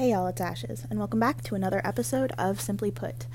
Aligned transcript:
Hey 0.00 0.12
y'all, 0.12 0.28
it's 0.28 0.40
Ashes, 0.40 0.86
and 0.88 0.98
welcome 0.98 1.20
back 1.20 1.42
to 1.42 1.54
another 1.54 1.82
episode 1.84 2.32
of 2.38 2.58
Simply 2.58 2.90
Put. 2.90 3.26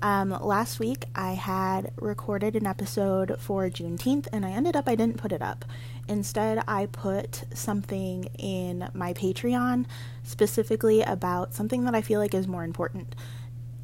Um, 0.00 0.30
last 0.30 0.78
week 0.78 1.06
I 1.16 1.32
had 1.32 1.90
recorded 1.96 2.54
an 2.54 2.64
episode 2.64 3.34
for 3.40 3.68
Juneteenth, 3.68 4.28
and 4.32 4.46
I 4.46 4.50
ended 4.50 4.76
up 4.76 4.88
I 4.88 4.94
didn't 4.94 5.16
put 5.16 5.32
it 5.32 5.42
up. 5.42 5.64
Instead, 6.06 6.62
I 6.68 6.86
put 6.86 7.42
something 7.52 8.26
in 8.38 8.88
my 8.94 9.14
Patreon 9.14 9.86
specifically 10.22 11.02
about 11.02 11.54
something 11.54 11.82
that 11.86 11.96
I 11.96 12.02
feel 12.02 12.20
like 12.20 12.34
is 12.34 12.46
more 12.46 12.62
important 12.62 13.16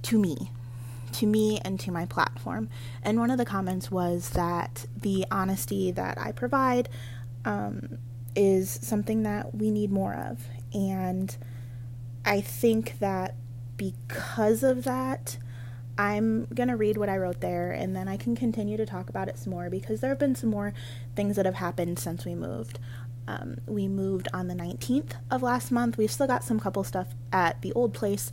to 0.02 0.16
me, 0.16 0.52
to 1.14 1.26
me, 1.26 1.58
and 1.64 1.80
to 1.80 1.90
my 1.90 2.06
platform. 2.06 2.68
And 3.02 3.18
one 3.18 3.32
of 3.32 3.38
the 3.38 3.44
comments 3.44 3.90
was 3.90 4.30
that 4.30 4.86
the 4.96 5.26
honesty 5.32 5.90
that 5.90 6.18
I 6.18 6.30
provide 6.30 6.88
um, 7.44 7.98
is 8.36 8.78
something 8.80 9.24
that 9.24 9.56
we 9.56 9.72
need 9.72 9.90
more 9.90 10.14
of, 10.14 10.40
and 10.72 11.36
I 12.24 12.40
think 12.40 12.98
that 13.00 13.34
because 13.76 14.62
of 14.62 14.84
that, 14.84 15.38
I'm 15.98 16.46
going 16.46 16.68
to 16.68 16.76
read 16.76 16.96
what 16.96 17.08
I 17.08 17.16
wrote 17.18 17.40
there 17.40 17.72
and 17.72 17.94
then 17.94 18.08
I 18.08 18.16
can 18.16 18.34
continue 18.34 18.76
to 18.76 18.86
talk 18.86 19.08
about 19.08 19.28
it 19.28 19.38
some 19.38 19.52
more 19.52 19.68
because 19.68 20.00
there 20.00 20.10
have 20.10 20.18
been 20.18 20.34
some 20.34 20.50
more 20.50 20.72
things 21.14 21.36
that 21.36 21.44
have 21.44 21.56
happened 21.56 21.98
since 21.98 22.24
we 22.24 22.34
moved. 22.34 22.78
Um, 23.28 23.58
we 23.66 23.88
moved 23.88 24.28
on 24.32 24.48
the 24.48 24.54
19th 24.54 25.12
of 25.30 25.42
last 25.42 25.70
month. 25.70 25.96
We've 25.96 26.10
still 26.10 26.26
got 26.26 26.44
some 26.44 26.58
couple 26.58 26.82
stuff 26.84 27.08
at 27.32 27.60
the 27.62 27.72
old 27.74 27.92
place, 27.92 28.32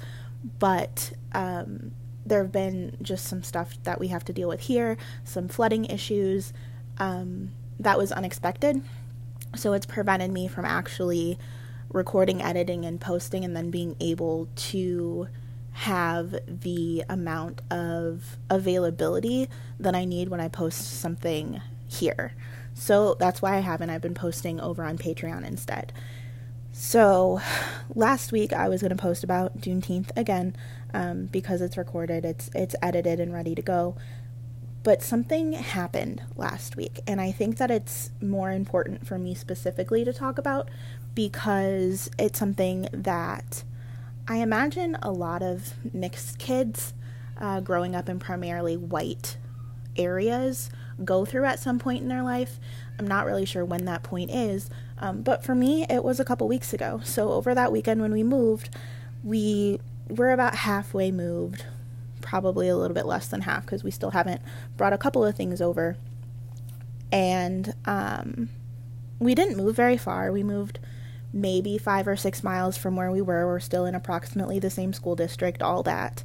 but 0.57 1.11
um, 1.33 1.91
there 2.25 2.41
have 2.41 2.51
been 2.51 2.97
just 3.01 3.25
some 3.25 3.43
stuff 3.43 3.77
that 3.83 3.99
we 3.99 4.07
have 4.07 4.23
to 4.25 4.33
deal 4.33 4.47
with 4.47 4.61
here, 4.61 4.97
some 5.23 5.47
flooding 5.47 5.85
issues. 5.85 6.53
Um, 6.97 7.51
that 7.79 7.97
was 7.97 8.11
unexpected. 8.11 8.81
So 9.55 9.73
it's 9.73 9.85
prevented 9.85 10.31
me 10.31 10.47
from 10.47 10.65
actually 10.65 11.37
recording, 11.91 12.41
editing, 12.41 12.85
and 12.85 12.99
posting, 12.99 13.43
and 13.43 13.55
then 13.55 13.69
being 13.69 13.95
able 13.99 14.47
to 14.55 15.27
have 15.71 16.35
the 16.47 17.03
amount 17.09 17.61
of 17.71 18.37
availability 18.49 19.47
that 19.79 19.95
I 19.95 20.05
need 20.05 20.29
when 20.29 20.41
I 20.41 20.47
post 20.47 20.99
something 20.99 21.61
here. 21.87 22.33
So 22.73 23.15
that's 23.19 23.41
why 23.41 23.55
I 23.55 23.59
haven't. 23.59 23.89
I've 23.89 24.01
been 24.01 24.13
posting 24.13 24.59
over 24.59 24.83
on 24.83 24.97
Patreon 24.97 25.45
instead. 25.45 25.93
So 26.71 27.41
last 27.93 28.31
week 28.31 28.53
I 28.53 28.69
was 28.69 28.81
going 28.81 28.95
to 28.95 29.01
post 29.01 29.23
about 29.23 29.59
Juneteenth 29.59 30.11
again 30.15 30.55
um, 30.93 31.25
because 31.25 31.61
it's 31.61 31.77
recorded, 31.77 32.25
it's 32.25 32.49
it's 32.55 32.75
edited 32.81 33.19
and 33.19 33.33
ready 33.33 33.55
to 33.55 33.61
go. 33.61 33.95
But 34.81 35.03
something 35.03 35.53
happened 35.53 36.21
last 36.37 36.77
week, 36.77 37.01
and 37.05 37.19
I 37.19 37.33
think 37.33 37.57
that 37.57 37.69
it's 37.69 38.11
more 38.21 38.51
important 38.51 39.05
for 39.05 39.19
me 39.19 39.35
specifically 39.35 40.05
to 40.05 40.13
talk 40.13 40.37
about 40.37 40.69
because 41.15 42.09
it's 42.17 42.39
something 42.39 42.87
that 42.91 43.63
I 44.27 44.37
imagine 44.37 44.97
a 45.01 45.11
lot 45.11 45.41
of 45.41 45.73
mixed 45.93 46.37
kids 46.37 46.93
uh, 47.37 47.61
growing 47.61 47.95
up 47.95 48.09
in 48.09 48.19
primarily 48.19 48.77
white 48.77 49.37
areas 49.97 50.69
go 51.03 51.25
through 51.25 51.45
at 51.45 51.59
some 51.59 51.79
point 51.79 52.01
in 52.01 52.09
their 52.09 52.23
life. 52.23 52.59
I'm 52.97 53.07
not 53.07 53.25
really 53.25 53.45
sure 53.45 53.63
when 53.63 53.85
that 53.85 54.03
point 54.03 54.31
is, 54.31 54.69
um, 54.97 55.21
but 55.21 55.43
for 55.43 55.55
me, 55.55 55.85
it 55.89 56.03
was 56.03 56.19
a 56.19 56.25
couple 56.25 56.47
weeks 56.47 56.73
ago. 56.73 57.01
So 57.03 57.31
over 57.31 57.55
that 57.55 57.71
weekend 57.71 58.01
when 58.01 58.11
we 58.11 58.23
moved, 58.23 58.69
we 59.23 59.79
were 60.09 60.31
about 60.31 60.55
halfway 60.55 61.11
moved, 61.11 61.65
probably 62.21 62.67
a 62.67 62.75
little 62.75 62.93
bit 62.93 63.05
less 63.05 63.27
than 63.27 63.41
half 63.41 63.65
because 63.65 63.83
we 63.83 63.91
still 63.91 64.11
haven't 64.11 64.41
brought 64.75 64.93
a 64.93 64.97
couple 64.97 65.25
of 65.25 65.35
things 65.35 65.61
over. 65.61 65.97
And 67.11 67.73
um, 67.85 68.49
we 69.19 69.33
didn't 69.33 69.57
move 69.57 69.75
very 69.75 69.97
far. 69.97 70.31
We 70.31 70.43
moved 70.43 70.79
maybe 71.31 71.77
five 71.77 72.07
or 72.07 72.15
six 72.15 72.43
miles 72.43 72.77
from 72.77 72.95
where 72.95 73.11
we 73.11 73.21
were. 73.21 73.45
We're 73.45 73.59
still 73.59 73.85
in 73.85 73.95
approximately 73.95 74.59
the 74.59 74.69
same 74.69 74.93
school 74.93 75.15
district, 75.15 75.61
all 75.61 75.83
that. 75.83 76.23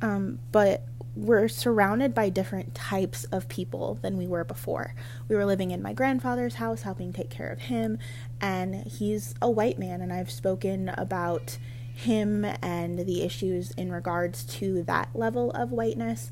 Um, 0.00 0.38
but 0.52 0.84
we're 1.14 1.48
surrounded 1.48 2.14
by 2.14 2.28
different 2.28 2.74
types 2.74 3.24
of 3.24 3.48
people 3.48 3.98
than 4.02 4.16
we 4.16 4.26
were 4.26 4.44
before. 4.44 4.94
We 5.28 5.34
were 5.34 5.44
living 5.44 5.72
in 5.72 5.82
my 5.82 5.92
grandfather's 5.92 6.54
house, 6.54 6.82
helping 6.82 7.12
take 7.12 7.28
care 7.28 7.50
of 7.50 7.62
him, 7.62 7.98
and 8.40 8.86
he's 8.86 9.34
a 9.42 9.50
white 9.50 9.78
man, 9.78 10.00
and 10.00 10.12
I've 10.12 10.30
spoken 10.30 10.90
about 10.90 11.58
him 11.92 12.44
and 12.62 13.00
the 13.00 13.22
issues 13.22 13.72
in 13.72 13.90
regards 13.90 14.44
to 14.44 14.84
that 14.84 15.08
level 15.12 15.50
of 15.50 15.72
whiteness 15.72 16.30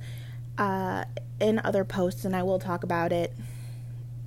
uh, 0.57 1.05
in 1.41 1.61
other 1.65 1.85
posts, 1.85 2.25
and 2.25 2.37
I 2.37 2.45
will 2.45 2.61
talk 2.61 2.85
about 2.85 3.13
it 3.13 3.35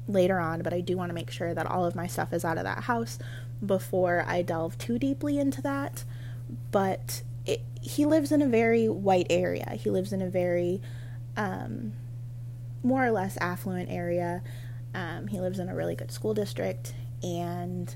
later 0.10 0.40
on, 0.40 0.62
but 0.62 0.74
I 0.74 0.82
do 0.82 0.98
want 0.98 1.10
to 1.10 1.14
make 1.14 1.32
sure 1.32 1.54
that 1.54 1.66
all 1.66 1.86
of 1.86 1.96
my 1.96 2.08
stuff 2.08 2.34
is 2.34 2.44
out 2.44 2.58
of 2.58 2.66
that 2.66 2.84
house 2.84 3.18
before 3.66 4.24
I 4.28 4.42
delve 4.42 4.78
too 4.78 5.00
deeply 5.00 5.40
into 5.40 5.62
that. 5.62 6.04
But 6.72 7.24
it, 7.46 7.62
he 7.82 8.06
lives 8.06 8.32
in 8.32 8.42
a 8.42 8.48
very 8.48 8.88
white 8.88 9.28
area. 9.30 9.72
He 9.80 9.90
lives 9.90 10.14
in 10.14 10.22
a 10.22 10.30
very 10.30 10.82
um, 11.38 11.94
more 12.84 13.06
or 13.06 13.12
less 13.12 13.38
affluent 13.38 13.90
area. 13.90 14.42
Um, 14.94 15.28
he 15.28 15.40
lives 15.40 15.60
in 15.60 15.70
a 15.70 15.76
really 15.76 15.96
good 15.96 16.12
school 16.12 16.34
district. 16.34 16.94
And 17.22 17.94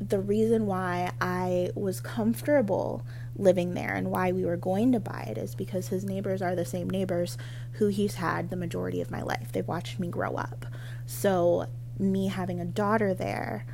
the 0.00 0.20
reason 0.20 0.66
why 0.66 1.12
I 1.20 1.70
was 1.74 2.00
comfortable 2.00 3.04
living 3.36 3.74
there 3.74 3.94
and 3.94 4.10
why 4.10 4.32
we 4.32 4.44
were 4.44 4.56
going 4.56 4.92
to 4.92 5.00
buy 5.00 5.26
it 5.30 5.38
is 5.38 5.54
because 5.54 5.88
his 5.88 6.04
neighbors 6.04 6.42
are 6.42 6.54
the 6.54 6.64
same 6.64 6.90
neighbors 6.90 7.38
who 7.72 7.88
he's 7.88 8.16
had 8.16 8.50
the 8.50 8.56
majority 8.56 9.00
of 9.00 9.10
my 9.10 9.22
life. 9.22 9.52
They've 9.52 9.66
watched 9.66 9.98
me 9.98 10.08
grow 10.08 10.34
up. 10.34 10.66
So, 11.06 11.66
me 11.98 12.28
having 12.28 12.60
a 12.60 12.64
daughter 12.64 13.14
there, 13.14 13.64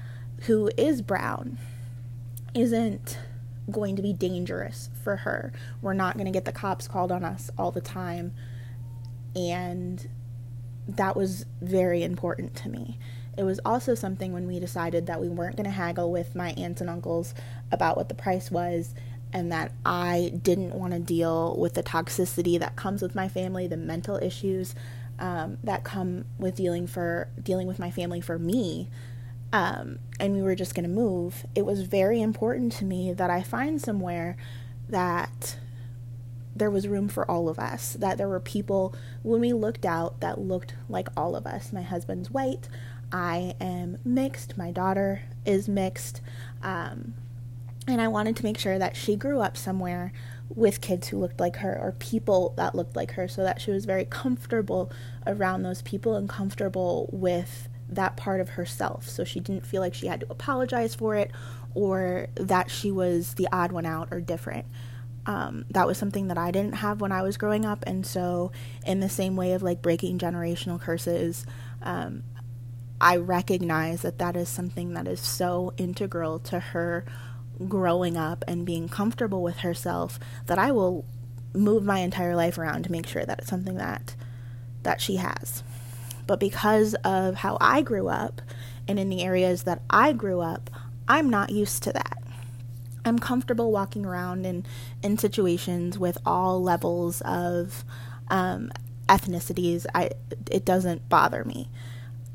who 0.47 0.71
is 0.77 1.03
brown 1.03 1.59
isn't 2.55 3.19
going 3.71 3.97
to 3.97 4.03
be 4.03 4.13
dangerous 4.13 4.91
for 5.03 5.17
her. 5.17 5.53
We're 5.81 5.95
not 5.95 6.15
going 6.15 6.27
to 6.27 6.33
get 6.33 6.45
the 6.45 6.53
cops 6.53 6.87
called 6.87 7.11
on 7.11 7.25
us 7.25 7.51
all 7.57 7.71
the 7.71 7.81
time. 7.81 8.33
And 9.35 10.07
that 10.87 11.17
was 11.17 11.47
very 11.61 12.03
important 12.03 12.55
to 12.57 12.69
me. 12.69 12.99
It 13.37 13.43
was 13.43 13.59
also 13.65 13.95
something 13.95 14.33
when 14.33 14.47
we 14.47 14.61
decided 14.61 15.07
that 15.07 15.21
we 15.21 15.29
weren't 15.29 15.57
going 15.57 15.65
to 15.65 15.71
haggle 15.71 16.13
with 16.13 16.37
my 16.37 16.51
aunts 16.51 16.81
and 16.81 16.91
uncles 16.91 17.35
about 17.73 17.97
what 17.97 18.09
the 18.09 18.15
price 18.15 18.51
was 18.51 18.95
and 19.33 19.51
that 19.51 19.73
I 19.85 20.33
didn't 20.43 20.75
want 20.75 20.93
to 20.93 21.01
deal 21.01 21.57
with 21.59 21.75
the 21.75 21.83
toxicity 21.83 22.59
that 22.61 22.77
comes 22.77 23.03
with 23.03 23.17
my 23.17 23.29
family, 23.29 23.67
the 23.67 23.77
mental 23.77 24.17
issues 24.23 24.77
um, 25.19 25.59
that 25.65 25.83
come 25.83 26.27
with 26.39 26.55
dealing 26.55 26.87
for 26.87 27.29
dealing 27.43 27.67
with 27.67 27.79
my 27.79 27.91
family 27.91 28.21
for 28.21 28.39
me 28.39 28.89
um, 29.55 30.01
and 30.19 30.35
we 30.35 30.43
were 30.43 30.57
just 30.57 30.75
going 30.75 30.83
to 30.83 30.91
move, 30.91 31.47
it 31.55 31.65
was 31.65 31.83
very 31.83 32.21
important 32.21 32.73
to 32.73 32.85
me 32.85 33.13
that 33.13 33.31
I 33.31 33.41
find 33.41 33.81
somewhere 33.81 34.37
that 34.89 35.59
there 36.57 36.73
was 36.73 36.89
room 36.89 37.07
for 37.07 37.31
all 37.31 37.49
of 37.49 37.61
us, 37.61 37.93
that 37.93 38.19
there 38.19 38.27
were 38.27 38.41
people 38.41 38.97
when 39.23 39.41
we 39.41 39.53
looked 39.53 39.87
out 39.87 40.19
that 40.19 40.41
looked 40.41 40.75
like 40.89 41.09
all 41.17 41.37
of 41.37 41.47
us. 41.47 41.73
My 41.73 41.83
husband's 41.83 42.33
white, 42.33 42.69
I 43.13 43.55
am 43.61 43.99
mixed, 44.05 44.59
my 44.59 44.73
daughter 44.73 45.23
is 45.47 45.69
mixed. 45.69 46.21
Um, 46.61 47.15
and 47.87 48.01
I 48.01 48.09
wanted 48.09 48.35
to 48.39 48.43
make 48.43 48.59
sure 48.59 48.81
that 48.81 48.97
she 48.97 49.15
grew 49.15 49.39
up 49.39 49.57
somewhere 49.57 50.13
with 50.49 50.81
kids 50.81 51.09
who 51.09 51.19
looked 51.19 51.39
like 51.39 51.57
her 51.57 51.79
or 51.81 51.93
people 51.93 52.55
that 52.57 52.75
looked 52.75 52.97
like 52.97 53.13
her 53.13 53.29
so 53.29 53.45
that 53.45 53.61
she 53.61 53.71
was 53.71 53.85
very 53.85 54.05
comfortable 54.05 54.91
around 55.29 55.63
those 55.63 55.81
people 55.81 56.17
and 56.17 56.29
comfortable 56.29 57.09
with 57.13 57.69
that 57.95 58.17
part 58.17 58.41
of 58.41 58.51
herself. 58.51 59.09
So 59.09 59.25
she 59.25 59.41
didn't 59.41 59.67
feel 59.67 59.81
like 59.81 59.95
she 59.95 60.07
had 60.07 60.21
to 60.21 60.27
apologize 60.31 60.95
for 60.95 61.15
it 61.15 61.31
or 61.75 62.29
that 62.35 62.71
she 62.71 62.91
was 62.91 63.35
the 63.35 63.49
odd 63.53 63.73
one 63.73 63.87
out 63.87 64.09
or 64.11 64.21
different. 64.21 64.67
Um, 65.27 65.65
that 65.71 65.87
was 65.87 65.97
something 65.97 66.29
that 66.29 66.39
I 66.39 66.51
didn't 66.51 66.75
have 66.77 67.01
when 67.01 67.13
I 67.13 67.23
was 67.23 67.37
growing 67.37 67.65
up. 67.65 67.83
And 67.87 68.07
so, 68.07 68.53
in 68.87 69.01
the 69.01 69.09
same 69.09 69.37
way 69.37 69.53
of 69.53 69.63
like 69.63 69.81
breaking 69.81 70.19
generational 70.19 70.79
curses, 70.79 71.47
um, 71.83 72.25
I 73.01 73.17
recognize 73.17 74.03
that 74.03 74.19
that 74.19 74.37
is 74.37 74.49
something 74.49 74.93
that 74.95 75.09
is 75.09 75.21
so 75.21 75.73
integral 75.77 76.39
to 76.41 76.61
her 76.61 77.05
growing 77.69 78.17
up 78.17 78.45
and 78.47 78.67
being 78.67 78.89
comfortable 78.89 79.43
with 79.43 79.59
herself 79.59 80.19
that 80.47 80.59
I 80.59 80.73
will 80.73 81.05
move 81.55 81.85
my 81.85 82.01
entire 82.01 82.35
life 82.35 82.59
around 82.59 82.83
to 82.85 82.93
make 82.93 83.07
sure 83.07 83.25
that 83.25 83.39
it's 83.41 83.49
something 83.49 83.77
that 83.77 84.15
that 84.83 85.01
she 85.01 85.17
has. 85.17 85.63
But 86.27 86.41
because 86.41 86.95
of 87.05 87.37
how 87.37 87.59
I 87.61 87.83
grew 87.83 88.09
up 88.09 88.41
and 88.89 88.99
in 88.99 89.09
the 89.09 89.23
areas 89.23 89.65
that 89.65 89.83
I 89.91 90.13
grew 90.13 90.41
up, 90.41 90.71
I'm 91.09 91.29
not 91.29 91.51
used 91.51 91.83
to 91.85 91.93
that. 91.93 92.19
I'm 93.05 93.19
comfortable 93.19 93.71
walking 93.71 94.07
around 94.07 94.47
in, 94.47 94.65
in 95.03 95.19
situations 95.19 95.99
with 95.99 96.17
all 96.25 96.63
levels 96.63 97.21
of 97.23 97.85
um, 98.29 98.73
ethnicities. 99.09 99.85
I, 99.95 100.11
it 100.51 100.65
doesn't 100.65 101.09
bother 101.09 101.45
me. 101.45 101.69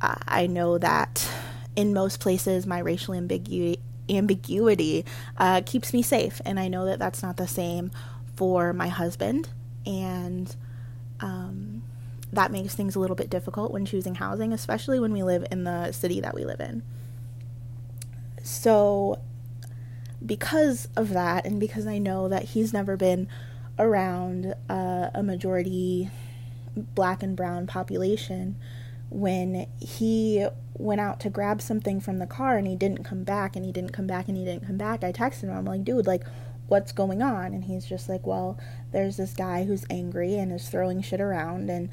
I 0.02 0.48
know 0.48 0.78
that 0.78 1.28
in 1.76 1.94
most 1.94 2.20
places, 2.20 2.66
my 2.66 2.80
racial 2.80 3.14
ambiguity, 3.14 3.82
ambiguity 4.10 5.06
uh, 5.38 5.62
keeps 5.66 5.94
me 5.94 6.02
safe, 6.02 6.42
and 6.46 6.60
I 6.60 6.68
know 6.68 6.86
that 6.86 7.00
that's 7.00 7.22
not 7.22 7.38
the 7.38 7.48
same 7.48 7.92
for 8.36 8.72
my 8.72 8.88
husband. 8.88 9.50
And 9.86 10.56
um, 11.20 11.79
that 12.32 12.52
makes 12.52 12.76
things 12.76 12.96
a 12.96 13.00
little 13.00 13.16
bit 13.16 13.30
difficult 13.30 13.72
when 13.72 13.86
choosing 13.86 14.16
housing, 14.16 14.54
especially 14.54 15.00
when 15.00 15.14
we 15.14 15.24
live 15.24 15.46
in 15.52 15.64
the 15.64 15.92
city 15.92 16.20
that 16.22 16.36
we 16.36 16.46
live 16.46 16.60
in. 16.60 16.84
So 18.44 19.20
because 20.26 20.88
of 20.96 21.10
that, 21.10 21.46
and 21.46 21.60
because 21.60 21.88
I 21.88 21.98
know 21.98 22.28
that 22.28 22.44
he's 22.44 22.74
never 22.74 22.98
been 22.98 23.28
around 23.78 24.54
uh, 24.70 25.10
a 25.14 25.24
majority 25.24 26.10
black 26.76 27.24
and 27.24 27.36
brown 27.36 27.68
population, 27.68 28.56
when 29.10 29.66
he 29.80 30.46
went 30.74 31.02
out 31.02 31.20
to 31.20 31.30
grab 31.30 31.62
something 31.62 32.00
from 32.00 32.20
the 32.20 32.28
car 32.28 32.58
and 32.58 32.68
he 32.68 32.76
didn't 32.76 33.04
come 33.04 33.24
back 33.24 33.56
and 33.56 33.66
he 33.66 33.72
didn't 33.72 33.92
come 33.92 34.08
back 34.08 34.28
and 34.28 34.38
he 34.38 34.46
didn't 34.46 34.68
come 34.68 34.78
back, 34.78 35.04
I 35.04 35.12
texted 35.12 35.44
him. 35.44 35.58
I'm 35.58 35.66
like, 35.66 35.84
dude, 35.84 36.06
like, 36.06 36.24
what's 36.68 36.92
going 36.92 37.22
on? 37.22 37.54
And 37.54 37.64
he's 37.64 37.86
just 37.86 38.08
like, 38.08 38.26
well, 38.26 38.58
there's 38.92 39.18
this 39.18 39.34
guy 39.34 39.66
who's 39.66 39.86
angry 39.90 40.36
and 40.36 40.52
is 40.52 40.70
throwing 40.70 41.02
shit 41.02 41.20
around 41.20 41.70
and 41.70 41.90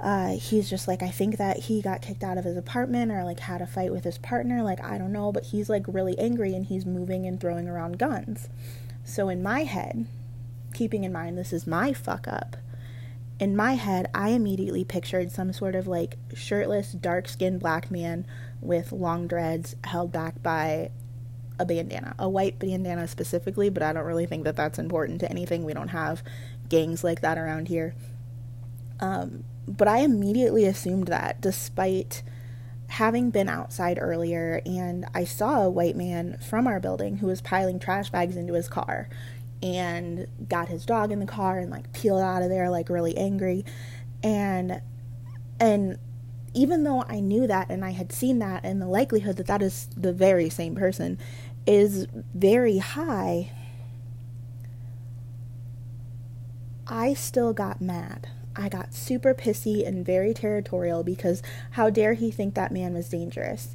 uh, 0.00 0.36
he's 0.36 0.68
just 0.68 0.86
like, 0.86 1.02
I 1.02 1.08
think 1.10 1.38
that 1.38 1.58
he 1.58 1.80
got 1.80 2.02
kicked 2.02 2.22
out 2.22 2.38
of 2.38 2.44
his 2.44 2.56
apartment 2.56 3.10
or 3.10 3.24
like 3.24 3.40
had 3.40 3.62
a 3.62 3.66
fight 3.66 3.92
with 3.92 4.04
his 4.04 4.18
partner. 4.18 4.62
Like, 4.62 4.82
I 4.84 4.98
don't 4.98 5.12
know, 5.12 5.32
but 5.32 5.46
he's 5.46 5.70
like 5.70 5.84
really 5.86 6.18
angry 6.18 6.54
and 6.54 6.66
he's 6.66 6.84
moving 6.84 7.26
and 7.26 7.40
throwing 7.40 7.68
around 7.68 7.98
guns. 7.98 8.48
So, 9.04 9.28
in 9.28 9.42
my 9.42 9.64
head, 9.64 10.06
keeping 10.74 11.04
in 11.04 11.12
mind 11.12 11.38
this 11.38 11.52
is 11.52 11.66
my 11.66 11.92
fuck 11.92 12.28
up, 12.28 12.56
in 13.38 13.54
my 13.54 13.74
head, 13.74 14.10
I 14.14 14.30
immediately 14.30 14.84
pictured 14.84 15.30
some 15.30 15.52
sort 15.52 15.74
of 15.74 15.86
like 15.86 16.16
shirtless, 16.34 16.92
dark 16.92 17.28
skinned 17.28 17.60
black 17.60 17.90
man 17.90 18.26
with 18.60 18.92
long 18.92 19.26
dreads 19.26 19.76
held 19.84 20.10
back 20.10 20.42
by 20.42 20.90
a 21.58 21.66
bandana, 21.66 22.14
a 22.18 22.28
white 22.28 22.58
bandana 22.58 23.06
specifically, 23.08 23.68
but 23.68 23.82
I 23.82 23.92
don't 23.92 24.04
really 24.04 24.26
think 24.26 24.44
that 24.44 24.56
that's 24.56 24.78
important 24.78 25.20
to 25.20 25.30
anything. 25.30 25.64
We 25.64 25.74
don't 25.74 25.88
have 25.88 26.22
gangs 26.68 27.04
like 27.04 27.20
that 27.20 27.38
around 27.38 27.68
here. 27.68 27.94
Um, 29.00 29.44
but 29.66 29.88
I 29.88 29.98
immediately 29.98 30.64
assumed 30.64 31.08
that 31.08 31.40
despite 31.40 32.22
having 32.88 33.30
been 33.30 33.48
outside 33.48 33.98
earlier 34.00 34.60
and 34.64 35.06
I 35.14 35.24
saw 35.24 35.62
a 35.62 35.70
white 35.70 35.96
man 35.96 36.38
from 36.38 36.66
our 36.66 36.78
building 36.78 37.16
who 37.16 37.26
was 37.26 37.40
piling 37.40 37.78
trash 37.78 38.10
bags 38.10 38.36
into 38.36 38.54
his 38.54 38.68
car 38.68 39.08
and 39.62 40.26
got 40.48 40.68
his 40.68 40.86
dog 40.86 41.10
in 41.10 41.18
the 41.18 41.26
car 41.26 41.58
and 41.58 41.70
like 41.70 41.92
peeled 41.92 42.20
out 42.20 42.42
of 42.42 42.48
there 42.48 42.70
like 42.70 42.88
really 42.88 43.16
angry. 43.16 43.64
And 44.22 44.80
and 45.58 45.98
even 46.54 46.84
though 46.84 47.04
I 47.08 47.20
knew 47.20 47.46
that 47.46 47.70
and 47.70 47.84
I 47.84 47.90
had 47.90 48.12
seen 48.12 48.38
that 48.38 48.64
and 48.64 48.80
the 48.80 48.86
likelihood 48.86 49.36
that 49.36 49.46
that 49.46 49.62
is 49.62 49.88
the 49.96 50.12
very 50.12 50.48
same 50.48 50.74
person 50.74 51.18
is 51.66 52.06
very 52.34 52.78
high 52.78 53.50
I 56.86 57.14
still 57.14 57.52
got 57.52 57.80
mad 57.80 58.28
I 58.56 58.68
got 58.68 58.94
super 58.94 59.34
pissy 59.34 59.86
and 59.86 60.04
very 60.04 60.32
territorial 60.32 61.02
because 61.02 61.42
how 61.72 61.90
dare 61.90 62.14
he 62.14 62.30
think 62.30 62.54
that 62.54 62.72
man 62.72 62.94
was 62.94 63.08
dangerous? 63.08 63.74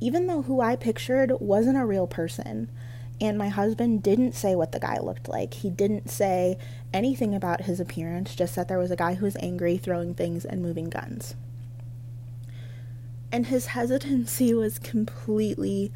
Even 0.00 0.26
though 0.26 0.42
who 0.42 0.60
I 0.60 0.76
pictured 0.76 1.32
wasn't 1.40 1.78
a 1.78 1.84
real 1.84 2.06
person. 2.06 2.70
And 3.20 3.36
my 3.36 3.48
husband 3.48 4.02
didn't 4.02 4.34
say 4.34 4.54
what 4.54 4.72
the 4.72 4.80
guy 4.80 4.98
looked 4.98 5.28
like. 5.28 5.54
He 5.54 5.68
didn't 5.68 6.10
say 6.10 6.56
anything 6.92 7.34
about 7.34 7.62
his 7.62 7.78
appearance, 7.78 8.34
just 8.34 8.56
that 8.56 8.66
there 8.66 8.78
was 8.78 8.90
a 8.90 8.96
guy 8.96 9.14
who 9.14 9.26
was 9.26 9.36
angry, 9.40 9.76
throwing 9.76 10.14
things, 10.14 10.46
and 10.46 10.62
moving 10.62 10.88
guns. 10.88 11.34
And 13.30 13.46
his 13.46 13.66
hesitancy 13.66 14.54
was 14.54 14.78
completely 14.78 15.92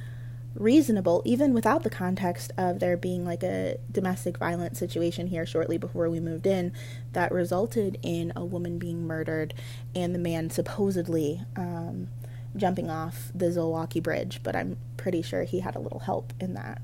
reasonable, 0.55 1.23
even 1.25 1.53
without 1.53 1.83
the 1.83 1.91
context 1.91 2.53
of 2.57 2.79
there 2.79 2.97
being 2.97 3.25
like 3.25 3.43
a 3.43 3.79
domestic 3.91 4.39
violence 4.39 4.79
situation 4.79 5.27
here 5.27 5.45
shortly 5.45 5.79
before 5.79 6.09
we 6.09 6.21
moved 6.21 6.47
in 6.47 6.73
that 7.13 7.33
resulted 7.33 7.99
in 8.03 8.33
a 8.37 8.45
woman 8.45 8.79
being 8.79 9.07
murdered 9.07 9.55
and 9.95 10.15
the 10.15 10.19
man 10.19 10.51
supposedly 10.51 11.41
um, 11.57 12.09
jumping 12.57 12.89
off 12.89 13.33
the 13.35 13.47
Zilwaukee 13.47 14.03
Bridge, 14.03 14.41
but 14.43 14.55
I'm 14.55 14.77
pretty 14.97 15.23
sure 15.23 15.45
he 15.45 15.61
had 15.61 15.75
a 15.75 15.81
little 15.81 16.01
help 16.01 16.33
in 16.39 16.55
that. 16.55 16.83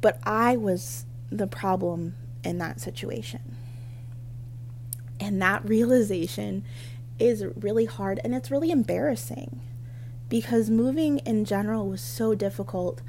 But 0.00 0.18
I 0.24 0.56
was 0.56 1.06
the 1.30 1.46
problem 1.46 2.14
in 2.44 2.58
that 2.58 2.80
situation. 2.80 3.56
And 5.20 5.40
that 5.42 5.68
realization 5.68 6.64
is 7.18 7.44
really 7.56 7.86
hard 7.86 8.20
and 8.22 8.34
it's 8.34 8.50
really 8.50 8.70
embarrassing 8.70 9.60
because 10.28 10.70
moving 10.70 11.18
in 11.18 11.44
general 11.44 11.88
was 11.88 12.00
so 12.00 12.34
difficult 12.34 13.00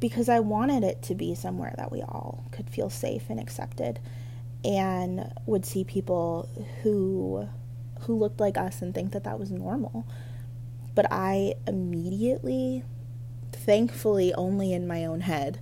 because 0.00 0.28
I 0.28 0.40
wanted 0.40 0.82
it 0.82 1.02
to 1.02 1.14
be 1.14 1.34
somewhere 1.34 1.74
that 1.76 1.92
we 1.92 2.00
all 2.00 2.44
could 2.50 2.68
feel 2.70 2.90
safe 2.90 3.24
and 3.28 3.38
accepted 3.38 4.00
and 4.64 5.32
would 5.46 5.64
see 5.64 5.84
people 5.84 6.48
who 6.82 7.48
who 8.02 8.16
looked 8.16 8.40
like 8.40 8.56
us 8.56 8.80
and 8.80 8.94
think 8.94 9.12
that 9.12 9.24
that 9.24 9.38
was 9.38 9.50
normal. 9.50 10.06
But 10.94 11.06
I 11.10 11.54
immediately 11.66 12.82
thankfully 13.52 14.32
only 14.34 14.72
in 14.72 14.86
my 14.86 15.04
own 15.04 15.20
head 15.20 15.60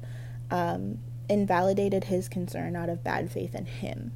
um, 0.50 0.98
invalidated 1.28 2.04
his 2.04 2.28
concern 2.28 2.76
out 2.76 2.88
of 2.88 3.02
bad 3.02 3.30
faith 3.30 3.54
in 3.54 3.66
him. 3.66 4.12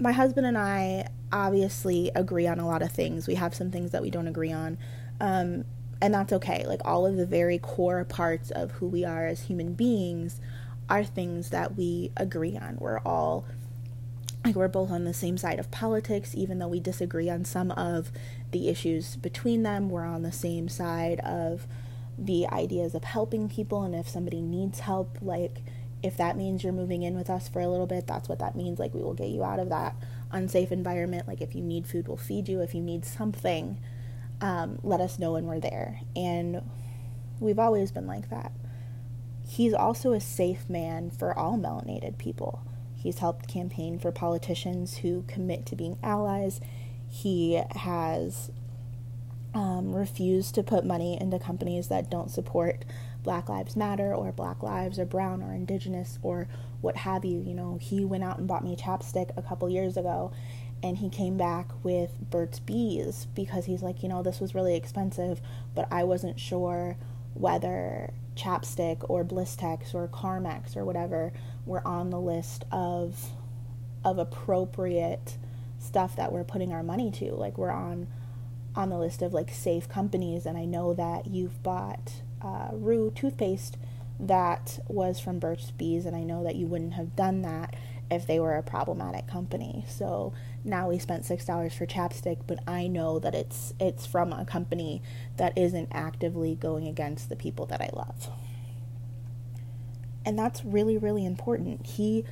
My 0.00 0.12
husband 0.12 0.46
and 0.46 0.58
I 0.58 1.08
obviously 1.32 2.10
agree 2.14 2.46
on 2.46 2.58
a 2.58 2.66
lot 2.66 2.82
of 2.82 2.92
things. 2.92 3.26
We 3.26 3.34
have 3.36 3.54
some 3.54 3.70
things 3.70 3.90
that 3.92 4.02
we 4.02 4.10
don't 4.10 4.26
agree 4.26 4.52
on. 4.52 4.78
Um, 5.20 5.64
and 6.00 6.14
that's 6.14 6.32
okay. 6.32 6.64
Like 6.66 6.80
all 6.84 7.06
of 7.06 7.16
the 7.16 7.26
very 7.26 7.58
core 7.58 8.04
parts 8.04 8.50
of 8.50 8.72
who 8.72 8.86
we 8.86 9.04
are 9.04 9.26
as 9.26 9.42
human 9.42 9.74
beings 9.74 10.40
are 10.88 11.04
things 11.04 11.50
that 11.50 11.76
we 11.76 12.10
agree 12.16 12.56
on. 12.56 12.76
We're 12.78 13.00
all 13.00 13.44
like 14.44 14.54
we're 14.54 14.68
both 14.68 14.90
on 14.90 15.04
the 15.04 15.12
same 15.12 15.36
side 15.36 15.58
of 15.58 15.70
politics 15.70 16.34
even 16.34 16.58
though 16.58 16.68
we 16.68 16.80
disagree 16.80 17.28
on 17.28 17.44
some 17.44 17.70
of 17.72 18.10
the 18.50 18.68
issues 18.68 19.16
between 19.16 19.62
them. 19.62 19.90
We're 19.90 20.06
on 20.06 20.22
the 20.22 20.32
same 20.32 20.68
side 20.68 21.20
of 21.20 21.66
the 22.18 22.46
ideas 22.48 22.94
of 22.94 23.04
helping 23.04 23.48
people 23.48 23.82
and 23.82 23.94
if 23.94 24.08
somebody 24.08 24.40
needs 24.40 24.80
help 24.80 25.18
like 25.22 25.62
if 26.02 26.16
that 26.16 26.36
means 26.36 26.64
you're 26.64 26.72
moving 26.72 27.02
in 27.02 27.14
with 27.14 27.28
us 27.28 27.48
for 27.48 27.60
a 27.60 27.68
little 27.68 27.86
bit, 27.86 28.06
that's 28.06 28.28
what 28.28 28.38
that 28.38 28.56
means. 28.56 28.78
Like 28.78 28.94
we 28.94 29.02
will 29.02 29.14
get 29.14 29.28
you 29.28 29.44
out 29.44 29.58
of 29.58 29.68
that 29.68 29.94
unsafe 30.32 30.72
environment. 30.72 31.26
Like 31.28 31.40
if 31.40 31.54
you 31.54 31.62
need 31.62 31.86
food, 31.86 32.08
we'll 32.08 32.16
feed 32.16 32.48
you. 32.48 32.60
If 32.60 32.74
you 32.74 32.82
need 32.82 33.04
something, 33.04 33.78
um, 34.40 34.78
let 34.82 35.00
us 35.00 35.18
know 35.18 35.32
when 35.32 35.46
we're 35.46 35.60
there. 35.60 36.00
And 36.16 36.62
we've 37.38 37.58
always 37.58 37.90
been 37.90 38.06
like 38.06 38.30
that. 38.30 38.52
He's 39.46 39.74
also 39.74 40.12
a 40.12 40.20
safe 40.20 40.68
man 40.68 41.10
for 41.10 41.36
all 41.36 41.58
melanated 41.58 42.18
people. 42.18 42.62
He's 42.96 43.18
helped 43.18 43.48
campaign 43.48 43.98
for 43.98 44.12
politicians 44.12 44.98
who 44.98 45.24
commit 45.26 45.66
to 45.66 45.76
being 45.76 45.98
allies. 46.02 46.60
He 47.08 47.60
has 47.72 48.50
um, 49.54 49.94
refused 49.94 50.54
to 50.54 50.62
put 50.62 50.84
money 50.84 51.18
into 51.20 51.38
companies 51.38 51.88
that 51.88 52.10
don't 52.10 52.30
support 52.30 52.84
Black 53.22 53.48
Lives 53.48 53.76
Matter 53.76 54.14
or 54.14 54.32
Black 54.32 54.62
Lives 54.62 54.98
or 54.98 55.04
Brown 55.04 55.42
or 55.42 55.52
Indigenous 55.52 56.18
or 56.22 56.46
what 56.80 56.96
have 56.96 57.24
you. 57.24 57.40
You 57.40 57.54
know, 57.54 57.78
he 57.80 58.04
went 58.04 58.24
out 58.24 58.38
and 58.38 58.48
bought 58.48 58.64
me 58.64 58.72
a 58.72 58.76
chapstick 58.76 59.30
a 59.36 59.42
couple 59.42 59.68
years 59.68 59.96
ago 59.96 60.32
and 60.82 60.98
he 60.98 61.08
came 61.08 61.36
back 61.36 61.68
with 61.82 62.10
Burt's 62.30 62.58
Bees 62.58 63.26
because 63.34 63.66
he's 63.66 63.82
like, 63.82 64.02
you 64.02 64.08
know, 64.08 64.22
this 64.22 64.40
was 64.40 64.54
really 64.54 64.76
expensive, 64.76 65.40
but 65.74 65.86
I 65.90 66.04
wasn't 66.04 66.40
sure 66.40 66.96
whether 67.34 68.12
chapstick 68.36 69.04
or 69.08 69.24
Blistex 69.24 69.94
or 69.94 70.08
Carmex 70.08 70.76
or 70.76 70.84
whatever 70.84 71.32
were 71.66 71.86
on 71.86 72.10
the 72.10 72.20
list 72.20 72.64
of 72.72 73.30
of 74.02 74.18
appropriate 74.18 75.36
stuff 75.78 76.16
that 76.16 76.32
we're 76.32 76.44
putting 76.44 76.72
our 76.72 76.82
money 76.82 77.10
to. 77.10 77.32
Like 77.34 77.58
we're 77.58 77.70
on 77.70 78.06
on 78.74 78.88
the 78.88 78.98
list 78.98 79.20
of 79.20 79.34
like 79.34 79.50
safe 79.50 79.88
companies 79.88 80.46
and 80.46 80.56
I 80.56 80.64
know 80.64 80.94
that 80.94 81.26
you've 81.26 81.62
bought 81.62 82.22
uh, 82.40 82.68
Rue 82.72 83.12
toothpaste 83.14 83.76
that 84.26 84.78
was 84.88 85.18
from 85.20 85.38
Burt's 85.38 85.70
Bees, 85.70 86.06
and 86.06 86.16
I 86.16 86.22
know 86.22 86.44
that 86.44 86.56
you 86.56 86.66
wouldn't 86.66 86.94
have 86.94 87.16
done 87.16 87.42
that 87.42 87.74
if 88.10 88.26
they 88.26 88.40
were 88.40 88.54
a 88.54 88.62
problematic 88.62 89.26
company. 89.28 89.84
So 89.88 90.32
now 90.64 90.88
we 90.88 90.98
spent 90.98 91.24
six 91.24 91.44
dollars 91.44 91.74
for 91.74 91.86
chapstick, 91.86 92.38
but 92.46 92.58
I 92.66 92.86
know 92.86 93.18
that 93.20 93.34
it's 93.34 93.72
it's 93.78 94.06
from 94.06 94.32
a 94.32 94.44
company 94.44 95.02
that 95.36 95.56
isn't 95.56 95.88
actively 95.92 96.54
going 96.54 96.86
against 96.86 97.28
the 97.28 97.36
people 97.36 97.66
that 97.66 97.80
I 97.80 97.90
love. 97.92 98.30
And 100.24 100.38
that's 100.38 100.64
really, 100.64 100.98
really 100.98 101.24
important. 101.24 101.86
He 101.86 102.24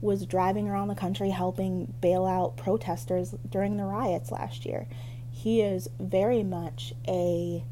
was 0.00 0.26
driving 0.26 0.68
around 0.68 0.88
the 0.88 0.94
country 0.94 1.30
helping 1.30 1.94
bail 2.00 2.26
out 2.26 2.56
protesters 2.56 3.34
during 3.48 3.76
the 3.76 3.84
riots 3.84 4.30
last 4.30 4.64
year. 4.64 4.86
He 5.30 5.60
is 5.60 5.88
very 5.98 6.42
much 6.42 6.94
a 7.08 7.64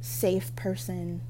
safe 0.00 0.54
person 0.56 1.22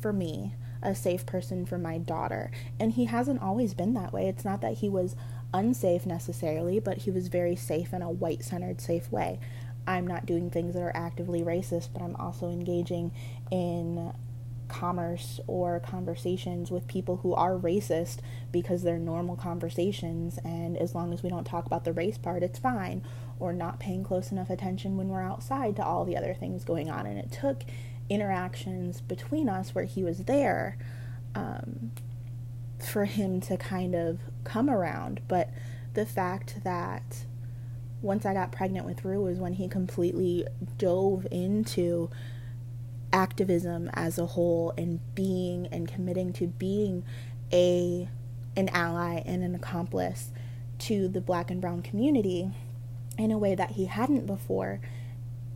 for 0.00 0.12
me, 0.12 0.54
a 0.82 0.94
safe 0.94 1.26
person 1.26 1.66
for 1.66 1.78
my 1.78 1.98
daughter. 1.98 2.50
And 2.78 2.92
he 2.92 3.06
hasn't 3.06 3.42
always 3.42 3.74
been 3.74 3.94
that 3.94 4.12
way. 4.12 4.28
It's 4.28 4.44
not 4.44 4.60
that 4.62 4.78
he 4.78 4.88
was 4.88 5.16
unsafe 5.52 6.06
necessarily, 6.06 6.80
but 6.80 6.98
he 6.98 7.10
was 7.10 7.28
very 7.28 7.56
safe 7.56 7.92
in 7.92 8.02
a 8.02 8.10
white 8.10 8.44
centered, 8.44 8.80
safe 8.80 9.10
way. 9.10 9.40
I'm 9.86 10.06
not 10.06 10.26
doing 10.26 10.50
things 10.50 10.74
that 10.74 10.82
are 10.82 10.96
actively 10.96 11.42
racist, 11.42 11.88
but 11.92 12.02
I'm 12.02 12.16
also 12.16 12.48
engaging 12.48 13.12
in 13.50 14.12
commerce 14.70 15.40
or 15.46 15.80
conversations 15.80 16.70
with 16.70 16.86
people 16.86 17.16
who 17.18 17.34
are 17.34 17.56
racist 17.56 18.18
because 18.52 18.82
they're 18.82 18.98
normal 18.98 19.36
conversations 19.36 20.38
and 20.44 20.76
as 20.76 20.94
long 20.94 21.12
as 21.12 21.22
we 21.22 21.28
don't 21.28 21.44
talk 21.44 21.66
about 21.66 21.84
the 21.84 21.92
race 21.92 22.16
part 22.16 22.42
it's 22.44 22.58
fine 22.58 23.02
or 23.40 23.52
not 23.52 23.80
paying 23.80 24.04
close 24.04 24.30
enough 24.30 24.48
attention 24.48 24.96
when 24.96 25.08
we're 25.08 25.20
outside 25.20 25.74
to 25.74 25.84
all 25.84 26.04
the 26.04 26.16
other 26.16 26.34
things 26.34 26.64
going 26.64 26.88
on 26.88 27.04
and 27.04 27.18
it 27.18 27.32
took 27.32 27.64
interactions 28.10 29.00
between 29.00 29.48
us 29.48 29.74
where 29.74 29.84
he 29.84 30.04
was 30.04 30.24
there 30.24 30.76
um, 31.34 31.92
for 32.78 33.06
him 33.06 33.40
to 33.40 33.56
kind 33.56 33.94
of 33.94 34.18
come 34.44 34.68
around. 34.68 35.20
But 35.28 35.48
the 35.94 36.04
fact 36.04 36.62
that 36.64 37.24
once 38.02 38.26
I 38.26 38.34
got 38.34 38.52
pregnant 38.52 38.84
with 38.84 39.04
Rue 39.04 39.22
was 39.22 39.38
when 39.38 39.54
he 39.54 39.68
completely 39.68 40.46
dove 40.76 41.26
into 41.30 42.10
activism 43.12 43.90
as 43.94 44.18
a 44.18 44.26
whole 44.26 44.72
and 44.76 45.00
being 45.14 45.66
and 45.68 45.88
committing 45.88 46.32
to 46.34 46.46
being 46.46 47.04
a 47.52 48.08
an 48.56 48.68
ally 48.70 49.22
and 49.26 49.42
an 49.42 49.54
accomplice 49.54 50.30
to 50.78 51.08
the 51.08 51.20
black 51.20 51.50
and 51.50 51.60
brown 51.60 51.82
community 51.82 52.50
in 53.18 53.30
a 53.30 53.38
way 53.38 53.54
that 53.54 53.72
he 53.72 53.86
hadn't 53.86 54.26
before 54.26 54.80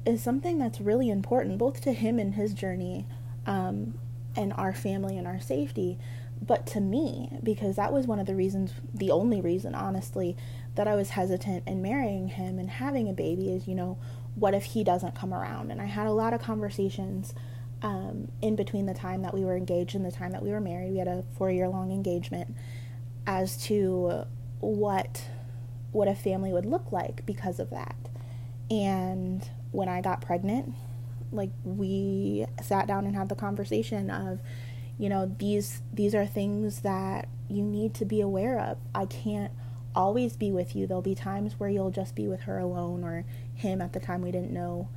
is 0.07 0.23
something 0.23 0.59
that's 0.59 0.81
really 0.81 1.11
important 1.11 1.59
both 1.59 1.81
to 1.81 1.93
him 1.93 2.19
and 2.19 2.35
his 2.35 2.55
journey 2.55 3.07
um, 3.47 3.95
and 4.37 4.53
our 4.55 4.73
family 4.73 5.17
and 5.17 5.27
our 5.27 5.41
safety 5.41 5.99
but 6.43 6.67
to 6.67 6.81
me 6.81 7.39
because 7.43 7.77
that 7.77 7.93
was 7.93 8.07
one 8.07 8.19
of 8.19 8.27
the 8.27 8.35
reasons 8.35 8.73
the 8.93 9.11
only 9.11 9.41
reason 9.41 9.75
honestly 9.75 10.37
that 10.75 10.89
I 10.89 10.95
was 10.95 11.11
hesitant 11.11 11.63
in 11.67 11.81
marrying 11.81 12.29
him 12.29 12.59
and 12.59 12.69
having 12.69 13.09
a 13.09 13.13
baby 13.13 13.51
is 13.51 13.67
you 13.67 13.75
know 13.75 13.99
what 14.35 14.55
if 14.55 14.65
he 14.65 14.83
doesn't 14.85 15.15
come 15.15 15.33
around 15.33 15.71
and 15.71 15.81
I 15.81 15.87
had 15.87 16.07
a 16.07 16.13
lot 16.13 16.35
of 16.35 16.43
conversations 16.43 17.35
um, 17.83 18.29
in 18.41 18.57
between 18.57 18.87
the 18.87 18.95
time 18.95 19.23
that 19.23 19.35
we 19.35 19.45
were 19.45 19.57
engaged 19.57 19.95
and 19.95 20.05
the 20.05 20.11
time 20.11 20.33
that 20.33 20.43
we 20.43 20.51
were 20.51 20.61
married 20.61 20.91
we 20.91 20.99
had 20.99 21.09
a 21.09 21.25
four 21.37 21.51
year 21.51 21.69
long 21.69 21.93
engagement 21.93 22.55
as 23.27 23.57
to 23.65 24.25
what 24.61 25.25
what 25.95 26.09
a 26.09 26.15
family 26.15 26.53
would 26.53 26.67
look 26.67 26.91
like 26.91 27.25
because 27.25 27.61
of 27.61 27.71
that. 27.71 27.97
And 28.69 29.49
when 29.75 29.89
I 29.89 30.01
got 30.01 30.21
pregnant, 30.21 30.73
like 31.33 31.51
we 31.65 32.47
sat 32.63 32.87
down 32.87 33.07
and 33.07 33.17
had 33.17 33.29
the 33.29 33.35
conversation 33.35 34.09
of, 34.09 34.41
you 34.99 35.09
know, 35.09 35.35
these 35.39 35.83
these 35.93 36.15
are 36.15 36.27
things 36.27 36.81
that 36.81 37.29
you 37.49 37.63
need 37.63 37.93
to 37.95 38.05
be 38.05 38.21
aware 38.21 38.59
of. 38.59 38.79
I 38.95 39.07
can't 39.07 39.53
always 39.95 40.37
be 40.37 40.53
with 40.53 40.77
you. 40.77 40.87
There'll 40.87 41.03
be 41.03 41.15
times 41.15 41.55
where 41.59 41.69
you'll 41.69 41.91
just 41.91 42.15
be 42.15 42.29
with 42.29 42.43
her 42.43 42.59
alone 42.59 43.03
or 43.03 43.25
him 43.55 43.81
at 43.81 43.93
the 43.93 44.01
time 44.01 44.23
we 44.23 44.31
didn't 44.31 44.53
know 44.53 44.89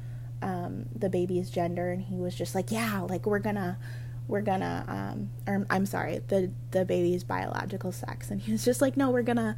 um, 0.41 0.85
the 0.95 1.09
baby's 1.09 1.49
gender 1.49 1.91
and 1.91 2.03
he 2.03 2.15
was 2.17 2.35
just 2.35 2.53
like, 2.53 2.71
Yeah, 2.71 3.01
like 3.01 3.25
we're 3.25 3.39
gonna 3.39 3.79
we're 4.27 4.41
gonna 4.41 4.83
um 4.87 5.29
or 5.47 5.65
I'm 5.71 5.87
sorry, 5.87 6.21
the 6.27 6.51
the 6.69 6.85
baby's 6.85 7.23
biological 7.23 7.91
sex 7.91 8.29
and 8.29 8.41
he 8.41 8.51
was 8.51 8.63
just 8.63 8.81
like, 8.81 8.95
No, 8.95 9.09
we're 9.09 9.23
gonna 9.23 9.57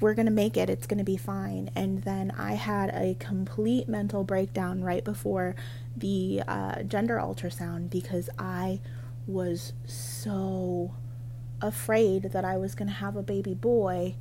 we're 0.00 0.14
going 0.14 0.26
to 0.26 0.32
make 0.32 0.56
it. 0.56 0.68
It's 0.68 0.86
going 0.86 0.98
to 0.98 1.04
be 1.04 1.16
fine. 1.16 1.70
And 1.74 2.02
then 2.02 2.32
I 2.38 2.54
had 2.54 2.90
a 2.90 3.16
complete 3.18 3.88
mental 3.88 4.24
breakdown 4.24 4.82
right 4.82 5.04
before 5.04 5.54
the 5.96 6.42
uh, 6.46 6.82
gender 6.82 7.16
ultrasound 7.16 7.90
because 7.90 8.28
I 8.38 8.80
was 9.26 9.72
so 9.86 10.94
afraid 11.60 12.24
that 12.32 12.44
I 12.44 12.56
was 12.56 12.74
going 12.74 12.88
to 12.88 12.94
have 12.94 13.16
a 13.16 13.22
baby 13.22 13.54
boy 13.54 14.14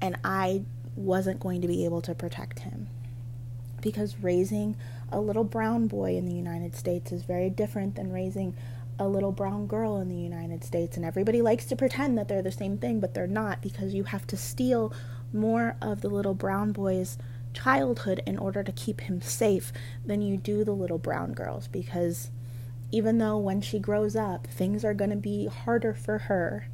and 0.00 0.16
I 0.24 0.62
wasn't 0.96 1.40
going 1.40 1.62
to 1.62 1.68
be 1.68 1.84
able 1.84 2.02
to 2.02 2.14
protect 2.14 2.60
him. 2.60 2.88
Because 3.80 4.18
raising 4.20 4.76
a 5.10 5.20
little 5.20 5.44
brown 5.44 5.86
boy 5.86 6.16
in 6.16 6.26
the 6.26 6.34
United 6.34 6.76
States 6.76 7.12
is 7.12 7.22
very 7.22 7.48
different 7.48 7.96
than 7.96 8.12
raising 8.12 8.54
a 9.00 9.08
little 9.08 9.32
brown 9.32 9.66
girl 9.66 9.96
in 9.96 10.08
the 10.08 10.14
United 10.14 10.62
States. 10.62 10.96
And 10.96 11.04
everybody 11.04 11.42
likes 11.42 11.64
to 11.66 11.76
pretend 11.76 12.16
that 12.18 12.28
they're 12.28 12.42
the 12.42 12.52
same 12.52 12.78
thing, 12.78 13.00
but 13.00 13.14
they're 13.14 13.26
not 13.26 13.62
because 13.62 13.94
you 13.94 14.04
have 14.04 14.26
to 14.28 14.36
steal 14.36 14.92
more 15.32 15.76
of 15.80 16.02
the 16.02 16.08
little 16.08 16.34
brown 16.34 16.72
boy's 16.72 17.18
childhood 17.52 18.22
in 18.26 18.38
order 18.38 18.62
to 18.62 18.72
keep 18.72 19.00
him 19.02 19.20
safe 19.20 19.72
than 20.04 20.22
you 20.22 20.36
do 20.36 20.64
the 20.64 20.72
little 20.72 20.98
brown 20.98 21.32
girls 21.32 21.66
because 21.66 22.30
even 22.92 23.18
though 23.18 23.38
when 23.38 23.60
she 23.60 23.78
grows 23.78 24.14
up 24.14 24.46
things 24.46 24.84
are 24.84 24.94
going 24.94 25.10
to 25.10 25.16
be 25.16 25.46
harder 25.46 25.92
for 25.92 26.18
her 26.18 26.68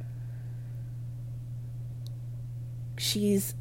she's 2.97 3.55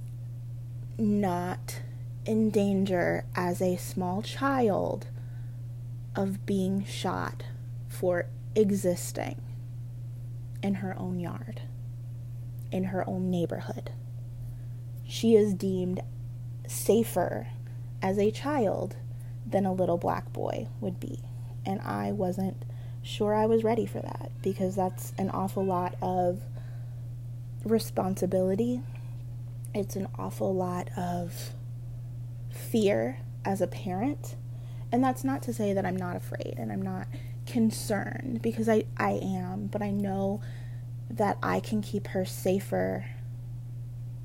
not 0.99 1.81
in 2.27 2.51
danger 2.51 3.25
as 3.35 3.63
a 3.63 3.77
small 3.77 4.21
child 4.21 5.07
of 6.15 6.45
being 6.47 6.85
shot 6.85 7.45
for 7.89 8.27
existing 8.57 9.41
in 10.63 10.75
her 10.75 10.99
own 10.99 11.21
yard, 11.21 11.61
in 12.73 12.85
her 12.85 13.09
own 13.09 13.31
neighborhood. 13.31 13.91
She 15.07 15.37
is 15.37 15.55
deemed 15.55 16.01
safer 16.67 17.49
as 18.03 18.19
a 18.19 18.31
child 18.31 18.97
than 19.47 19.65
a 19.65 19.73
little 19.73 19.99
black 19.99 20.33
boy 20.33 20.67
would 20.81 20.99
be. 20.99 21.21
And 21.65 21.81
I 21.81 22.11
wasn't 22.13 22.65
sure 23.03 23.35
I 23.35 23.47
was 23.47 23.63
ready 23.63 23.87
for 23.87 24.01
that 24.01 24.33
because 24.43 24.75
that's 24.75 25.13
an 25.19 25.31
awful 25.31 25.65
lot 25.65 25.95
of 26.03 26.43
responsibility. 27.65 28.81
It's 29.75 29.95
an 29.95 30.09
awful 30.19 30.55
lot 30.55 30.89
of 30.97 31.53
fear 32.51 33.19
as 33.45 33.61
a 33.61 33.67
parent. 33.67 34.35
And 34.91 35.03
that's 35.05 35.25
not 35.25 35.43
to 35.43 35.53
say 35.53 35.73
that 35.73 35.85
I'm 35.85 35.97
not 35.97 36.17
afraid 36.17 36.55
and 36.59 36.73
I'm 36.73 36.83
not 36.83 37.07
concerned 37.47 38.43
because 38.43 38.69
I, 38.69 38.85
I 38.97 39.13
am, 39.23 39.67
but 39.67 39.83
I 39.83 39.91
know 39.91 40.41
that 41.09 41.39
I 41.43 41.61
can 41.61 41.83
keep 41.83 42.09
her 42.09 42.25
safer 42.25 43.07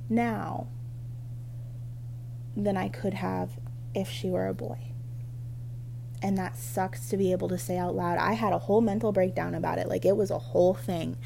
now 0.09 0.67
than 2.55 2.75
I 2.75 2.89
could 2.89 3.13
have 3.15 3.51
if 3.93 4.09
she 4.09 4.29
were 4.29 4.47
a 4.47 4.53
boy. 4.53 4.77
And 6.21 6.37
that 6.37 6.57
sucks 6.57 7.09
to 7.09 7.17
be 7.17 7.31
able 7.31 7.49
to 7.49 7.57
say 7.57 7.77
out 7.77 7.95
loud. 7.95 8.17
I 8.17 8.33
had 8.33 8.53
a 8.53 8.59
whole 8.59 8.81
mental 8.81 9.11
breakdown 9.11 9.55
about 9.55 9.79
it. 9.79 9.87
Like 9.87 10.05
it 10.05 10.15
was 10.15 10.29
a 10.29 10.37
whole 10.37 10.73
thing. 10.73 11.17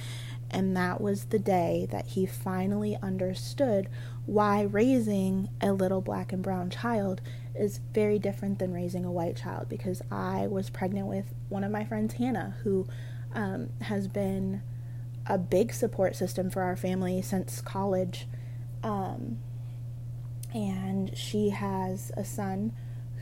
And 0.52 0.76
that 0.78 1.02
was 1.02 1.26
the 1.26 1.40
day 1.40 1.88
that 1.92 2.08
he 2.08 2.26
finally 2.26 2.98
understood 3.02 3.90
why 4.26 4.62
raising 4.62 5.50
a 5.62 5.74
little 5.74 6.02
black 6.02 6.32
and 6.32 6.42
brown 6.42 6.70
child 6.70 7.22
is 7.54 7.80
very 7.94 8.20
different 8.20 8.60
than 8.60 8.74
raising 8.74 9.06
a 9.06 9.12
white 9.12 9.36
child 9.36 9.70
because 9.70 10.02
I 10.12 10.48
was 10.48 10.70
pregnant 10.70 11.08
with 11.08 11.34
one 11.50 11.64
of 11.64 11.72
my 11.72 11.86
friends, 11.86 12.16
Hannah, 12.16 12.56
who 12.64 12.88
um, 13.34 13.70
has 13.82 14.08
been 14.08 14.62
a 15.28 15.38
big 15.38 15.74
support 15.74 16.16
system 16.16 16.50
for 16.50 16.62
our 16.62 16.76
family 16.76 17.22
since 17.22 17.62
college. 17.62 18.28
Um, 18.84 19.40
and 20.54 21.16
she 21.18 21.50
has 21.50 22.12
a 22.16 22.24
son 22.24 22.74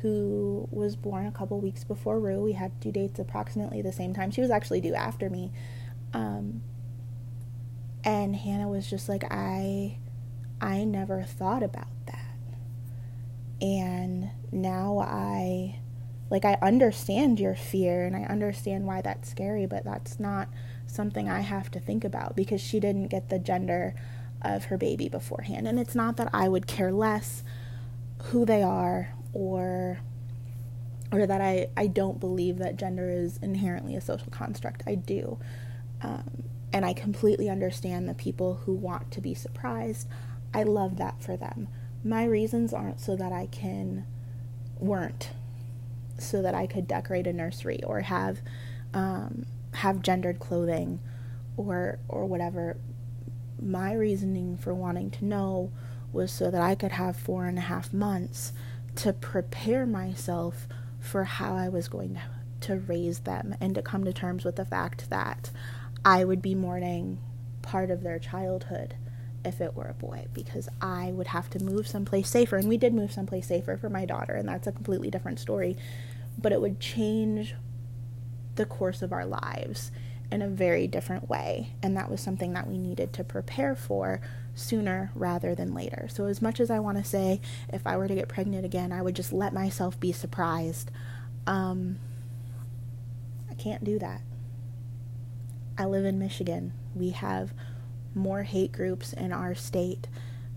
who 0.02 0.68
was 0.70 0.96
born 0.96 1.26
a 1.26 1.32
couple 1.32 1.60
weeks 1.60 1.84
before 1.84 2.20
Rue. 2.20 2.42
We 2.42 2.54
had 2.54 2.78
due 2.80 2.92
dates 2.92 3.20
approximately 3.20 3.82
the 3.82 3.94
same 3.94 4.14
time. 4.14 4.32
She 4.32 4.42
was 4.42 4.52
actually 4.52 4.82
due 4.82 4.94
after 4.94 5.30
me. 5.30 5.52
Um, 6.14 6.62
and 8.04 8.36
Hannah 8.36 8.68
was 8.68 8.90
just 8.90 9.08
like, 9.10 9.24
I, 9.32 9.98
I 10.62 10.84
never 10.84 11.24
thought 11.24 11.64
about 11.64 11.88
that 12.08 12.34
and 13.64 14.30
now 14.52 15.00
I 15.00 15.80
like 16.30 16.44
I 16.44 16.58
understand 16.62 17.40
your 17.40 17.56
fear 17.56 18.06
and 18.06 18.16
I 18.16 18.24
understand 18.24 18.86
why 18.86 19.02
that's 19.02 19.30
scary, 19.30 19.66
but 19.66 19.86
that's 19.86 20.20
not 20.20 20.50
something 20.86 21.30
I 21.30 21.40
have 21.40 21.72
to 21.72 21.80
think 21.80 22.04
about 22.04 22.36
because 22.36 22.60
she 22.60 22.80
didn't 22.80 23.08
get 23.08 23.30
the 23.30 23.40
gender 23.40 23.96
of 24.42 24.66
her 24.66 24.78
baby 24.78 25.08
beforehand. 25.08 25.68
And 25.68 25.80
it's 25.80 25.96
not 25.96 26.18
that 26.18 26.30
I 26.34 26.50
would 26.50 26.68
care 26.68 26.92
less 26.92 27.44
who 28.26 28.46
they 28.46 28.62
are 28.62 29.14
or 29.32 30.00
or 31.12 31.28
that 31.28 31.42
I, 31.42 31.68
I 31.78 31.88
don't 31.88 32.20
believe 32.20 32.58
that 32.58 32.76
gender 32.76 33.10
is 33.10 33.38
inherently 33.38 33.96
a 33.96 34.02
social 34.02 34.32
construct. 34.32 34.84
I 34.88 34.96
do. 34.96 35.38
Um, 36.02 36.44
and 36.74 36.86
I 36.86 36.94
completely 36.94 37.50
understand 37.50 38.10
the 38.10 38.14
people 38.14 38.56
who 38.66 38.74
want 38.74 39.12
to 39.12 39.22
be 39.22 39.34
surprised. 39.34 40.08
I 40.54 40.64
love 40.64 40.98
that 40.98 41.24
for 41.24 41.38
them 41.38 41.68
my 42.04 42.26
reasons 42.26 42.74
aren't 42.74 43.00
so 43.00 43.16
that 43.16 43.32
I 43.32 43.48
can, 43.48 44.06
weren't 44.78 45.32
so 46.18 46.42
that 46.42 46.54
I 46.54 46.68
could 46.68 46.88
decorate 46.88 47.28
a 47.28 47.34
nursery 47.34 47.82
or 47.84 48.02
have, 48.02 48.42
um, 48.94 49.46
have 49.76 50.02
gendered 50.02 50.40
clothing 50.40 51.00
or, 51.56 52.00
or 52.08 52.26
whatever. 52.26 52.78
My 53.62 53.94
reasoning 53.94 54.58
for 54.58 54.74
wanting 54.74 55.12
to 55.12 55.26
know 55.26 55.72
was 56.12 56.32
so 56.32 56.52
that 56.52 56.62
I 56.62 56.76
could 56.76 56.92
have 56.92 57.16
four 57.16 57.46
and 57.46 57.58
a 57.58 57.62
half 57.62 57.94
months 57.94 58.52
to 58.98 59.14
prepare 59.14 59.86
myself 59.86 60.68
for 61.00 61.24
how 61.24 61.56
I 61.56 61.70
was 61.70 61.88
going 61.88 62.16
to, 62.16 62.68
to 62.68 62.76
raise 62.78 63.20
them 63.20 63.56
and 63.60 63.74
to 63.76 63.82
come 63.82 64.04
to 64.04 64.14
terms 64.14 64.44
with 64.44 64.58
the 64.58 64.66
fact 64.66 65.10
that 65.10 65.50
I 66.06 66.24
would 66.24 66.42
be 66.42 66.56
mourning 66.56 67.20
part 67.62 67.90
of 67.90 68.04
their 68.04 68.20
childhood 68.20 68.96
if 69.46 69.60
it 69.60 69.76
were 69.76 69.88
a 69.88 69.94
boy 69.94 70.28
because 70.34 70.70
I 70.82 71.12
would 71.12 71.28
have 71.28 71.50
to 71.52 71.64
move 71.64 71.88
someplace 71.88 72.30
safer. 72.30 72.58
And 72.58 72.68
we 72.68 72.78
did 72.78 72.94
move 72.94 73.12
someplace 73.12 73.48
safer 73.48 73.78
for 73.78 73.90
my 73.90 74.06
daughter, 74.06 74.34
and 74.34 74.48
that's 74.48 74.68
a 74.68 74.72
completely 74.72 75.10
different 75.10 75.40
story. 75.40 75.78
But 76.38 76.52
it 76.52 76.62
would 76.62 76.80
change 76.80 77.56
the 78.56 78.66
course 78.66 79.02
of 79.02 79.12
our 79.12 79.26
lives 79.26 79.92
in 80.32 80.42
a 80.42 80.48
very 80.48 80.88
different 80.88 81.30
way. 81.30 81.74
And 81.82 81.96
that 81.98 82.10
was 82.10 82.22
something 82.22 82.54
that 82.54 82.68
we 82.68 82.78
needed 82.78 83.14
to 83.14 83.24
prepare 83.24 83.76
for 83.76 84.22
sooner 84.56 85.12
rather 85.16 85.56
than 85.56 85.74
later. 85.74 86.08
So, 86.12 86.26
as 86.26 86.42
much 86.42 86.60
as 86.60 86.70
I 86.70 86.80
want 86.80 86.98
to 86.98 87.04
say, 87.04 87.42
if 87.72 87.86
I 87.86 87.98
were 87.98 88.08
to 88.08 88.16
get 88.16 88.28
pregnant 88.28 88.66
again, 88.66 88.92
I 88.92 89.02
would 89.02 89.16
just 89.16 89.34
let 89.34 89.54
myself 89.54 90.00
be 90.00 90.12
surprised. 90.12 90.92
Um, 91.46 92.00
I 93.50 93.54
can't 93.56 93.84
do 93.84 94.00
that. 94.00 94.22
I 95.78 95.86
live 95.86 96.06
in 96.06 96.20
Michigan. 96.20 96.74
We 96.94 97.12
have 97.12 97.54
more 98.14 98.44
hate 98.44 98.72
groups 98.72 99.12
in 99.14 99.34
our 99.34 99.56
state 99.56 100.08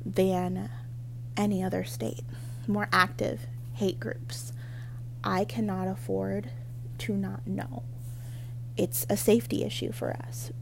than 0.05 0.69
any 1.37 1.63
other 1.63 1.85
state, 1.85 2.25
more 2.67 2.89
active 2.93 3.47
hate 3.75 3.99
groups. 3.99 4.53
I 5.25 5.45
cannot 5.45 5.89
afford 5.89 6.51
to 6.99 7.15
not 7.15 7.47
know. 7.47 7.83
It's 8.77 9.07
a 9.09 9.17
safety 9.17 9.65
issue 9.65 9.91
for 9.91 10.13
us. 10.13 10.53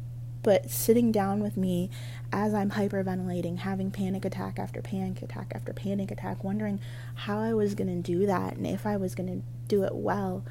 But 0.43 0.71
sitting 0.71 1.11
down 1.11 1.41
with 1.41 1.57
me 1.57 1.91
as 2.31 2.53
I'm 2.55 2.73
hyperventilating, 2.73 3.59
having 3.59 3.91
panic 3.91 4.25
attack 4.25 4.59
after 4.59 4.83
panic 4.83 5.23
attack 5.23 5.53
after 5.55 5.73
panic 5.73 6.11
attack, 6.11 6.45
wondering 6.45 6.81
how 7.15 7.39
I 7.41 7.55
was 7.55 7.75
going 7.75 7.89
to 7.89 8.13
do 8.13 8.27
that 8.27 8.57
and 8.57 8.67
if 8.67 8.87
I 8.87 8.97
was 8.99 9.15
going 9.15 9.29
to 9.29 9.47
do 9.69 9.85
it 9.85 9.95
well, 9.95 10.45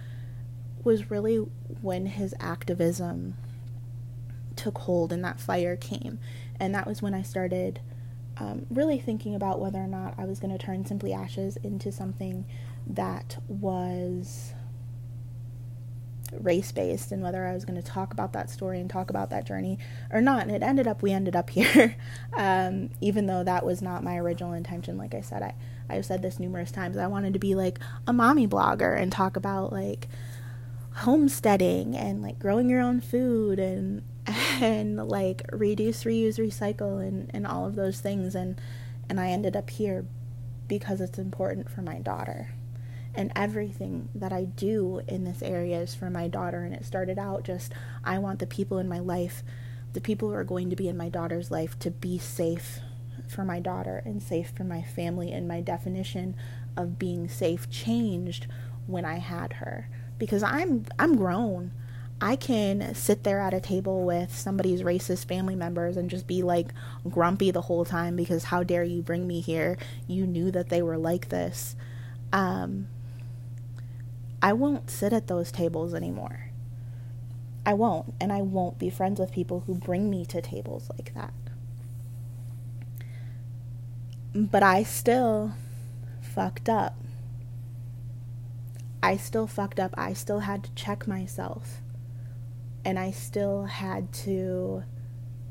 was 0.84 1.12
really 1.12 1.38
when 1.82 2.08
his 2.08 2.34
activism 2.40 3.36
took 4.64 4.78
hold 4.80 5.12
and 5.12 5.24
that 5.24 5.40
fire 5.40 5.76
came. 5.76 6.20
And 6.60 6.74
that 6.74 6.88
was 6.88 7.02
when 7.02 7.14
I 7.14 7.22
started 7.22 7.82
um, 8.38 8.66
really 8.70 9.00
thinking 9.00 9.36
about 9.36 9.60
whether 9.60 9.80
or 9.80 9.88
not 9.88 10.16
I 10.18 10.26
was 10.26 10.40
going 10.40 10.58
to 10.58 10.64
turn 10.64 10.86
Simply 10.86 11.14
Ashes 11.14 11.58
into 11.58 11.92
something 11.92 12.46
that 12.88 13.38
was 13.48 14.54
race 16.32 16.72
based 16.72 17.12
and 17.12 17.22
whether 17.22 17.46
I 17.46 17.54
was 17.54 17.64
going 17.64 17.80
to 17.80 17.88
talk 17.88 18.12
about 18.12 18.34
that 18.34 18.50
story 18.50 18.80
and 18.80 18.90
talk 18.90 19.10
about 19.10 19.30
that 19.30 19.46
journey 19.46 19.78
or 20.12 20.22
not. 20.22 20.44
And 20.44 20.52
it 20.52 20.64
ended 20.64 20.88
up, 20.88 21.02
we 21.02 21.12
ended 21.12 21.36
up 21.36 21.50
here, 21.52 21.96
um, 22.34 22.90
even 23.02 23.26
though 23.26 23.44
that 23.44 23.66
was 23.66 23.82
not 23.82 24.04
my 24.04 24.18
original 24.18 24.54
intention. 24.54 24.98
Like 24.98 25.14
I 25.14 25.22
said, 25.22 25.44
I, 25.44 25.56
I've 25.90 26.06
said 26.06 26.22
this 26.22 26.40
numerous 26.40 26.72
times. 26.72 26.98
I 26.98 27.08
wanted 27.08 27.34
to 27.34 27.40
be 27.40 27.54
like 27.54 27.80
a 28.08 28.14
mommy 28.14 28.48
blogger 28.48 28.98
and 28.98 29.12
talk 29.12 29.36
about 29.36 29.74
like 29.74 30.08
homesteading 30.96 31.96
and 31.96 32.22
like 32.22 32.40
growing 32.40 32.70
your 32.70 32.82
own 32.82 33.02
food 33.02 33.60
and 33.60 34.04
and 34.62 35.08
like 35.08 35.44
reduce 35.52 36.04
reuse 36.04 36.38
recycle 36.38 37.06
and 37.06 37.30
and 37.34 37.48
all 37.48 37.66
of 37.66 37.76
those 37.76 38.00
things 38.00 38.36
and 38.36 38.60
and 39.10 39.20
I 39.20 39.30
ended 39.30 39.56
up 39.56 39.70
here 39.70 40.06
because 40.68 41.02
it's 41.02 41.20
important 41.20 41.70
for 41.70 41.82
my 41.82 42.00
daughter 42.00 42.54
and 43.16 43.32
everything 43.36 44.10
that 44.16 44.34
I 44.34 44.46
do 44.46 45.02
in 45.08 45.24
this 45.24 45.42
area 45.44 45.80
is 45.80 45.94
for 45.94 46.10
my 46.10 46.28
daughter 46.28 46.64
and 46.64 46.74
it 46.74 46.86
started 46.86 47.20
out 47.20 47.44
just 47.44 47.74
I 48.04 48.18
want 48.20 48.40
the 48.40 48.48
people 48.48 48.78
in 48.80 48.88
my 48.88 49.00
life 49.00 49.44
the 49.94 50.02
people 50.02 50.30
who 50.30 50.36
are 50.36 50.44
going 50.44 50.70
to 50.70 50.76
be 50.76 50.88
in 50.88 50.98
my 50.98 51.10
daughter's 51.10 51.52
life 51.52 51.78
to 51.80 51.92
be 51.92 52.18
safe 52.18 52.80
for 53.28 53.44
my 53.44 53.60
daughter 53.60 54.02
and 54.06 54.22
safe 54.22 54.52
for 54.56 54.64
my 54.64 54.82
family 54.82 55.32
and 55.32 55.48
my 55.48 55.62
definition 55.62 56.36
of 56.76 57.00
being 57.00 57.28
safe 57.28 57.70
changed 57.70 58.48
when 58.88 59.06
I 59.06 59.18
had 59.18 59.54
her 59.54 59.90
because 60.18 60.44
I'm 60.44 60.86
I'm 61.00 61.16
grown. 61.16 61.72
I 62.24 62.38
can 62.38 62.96
sit 62.96 63.26
there 63.26 63.42
at 63.42 63.54
a 63.54 63.60
table 63.60 64.06
with 64.06 64.34
somebody's 64.34 64.82
racist 64.82 65.28
family 65.28 65.58
members 65.58 65.98
and 65.98 66.10
just 66.10 66.26
be 66.26 66.42
like 66.42 66.70
grumpy 67.10 67.52
the 67.52 67.64
whole 67.64 67.84
time 67.84 68.16
because 68.16 68.46
how 68.46 68.64
dare 68.64 68.86
you 68.86 69.02
bring 69.02 69.28
me 69.28 69.42
here? 69.42 69.78
You 70.08 70.26
knew 70.26 70.50
that 70.52 70.70
they 70.70 70.82
were 70.82 70.98
like 70.98 71.28
this. 71.28 71.76
Um, 72.32 72.88
I 74.42 74.54
won't 74.54 74.90
sit 74.90 75.12
at 75.12 75.28
those 75.28 75.52
tables 75.52 75.94
anymore. 75.94 76.52
I 77.66 77.74
won't, 77.74 78.14
and 78.22 78.32
I 78.32 78.42
won't 78.42 78.80
be 78.80 78.90
friends 78.90 79.20
with 79.20 79.34
people 79.34 79.66
who 79.68 79.76
bring 79.76 80.10
me 80.10 80.26
to 80.28 80.42
tables 80.42 80.90
like 80.98 81.14
that. 81.16 81.34
But 84.34 84.64
I 84.64 84.84
still 84.84 85.56
fucked 86.22 86.70
up. 86.70 86.96
I 89.02 89.18
still 89.18 89.46
fucked 89.46 89.82
up. 89.82 89.94
I 89.98 90.14
still 90.14 90.40
had 90.40 90.64
to 90.64 90.72
check 90.74 91.06
myself. 91.06 91.82
And 92.86 93.00
I 93.00 93.12
still 93.12 93.66
had 93.66 94.12
to 94.14 94.84